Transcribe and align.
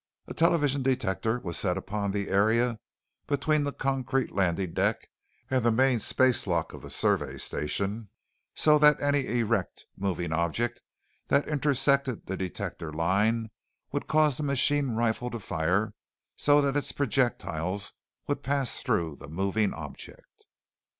A 0.27 0.33
television 0.33 0.81
detector 0.81 1.37
was 1.41 1.59
set 1.59 1.77
upon 1.77 2.09
the 2.09 2.29
area 2.29 2.79
between 3.27 3.65
the 3.65 3.71
concrete 3.71 4.31
landing 4.31 4.73
deck 4.73 5.11
and 5.51 5.63
the 5.63 5.71
main 5.71 5.99
spacelock 5.99 6.73
of 6.73 6.81
the 6.81 6.89
Survey 6.89 7.37
Station 7.37 8.09
so 8.55 8.79
that 8.79 8.99
any 8.99 9.27
erect, 9.27 9.85
moving 9.95 10.33
object 10.33 10.81
that 11.27 11.47
intersected 11.47 12.25
the 12.25 12.35
detector 12.35 12.91
line 12.91 13.51
would 13.91 14.07
cause 14.07 14.37
the 14.37 14.43
machine 14.43 14.89
rifle 14.95 15.29
to 15.29 15.37
fire 15.39 15.93
so 16.35 16.61
that 16.61 16.75
its 16.75 16.91
projectiles 16.91 17.93
would 18.25 18.41
pass 18.41 18.81
through 18.81 19.17
the 19.17 19.29
moving 19.29 19.71
object. 19.71 20.47